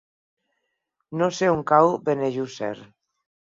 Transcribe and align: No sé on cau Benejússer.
No 1.19 1.29
sé 1.41 1.51
on 1.57 1.63
cau 1.73 1.91
Benejússer. 2.09 2.75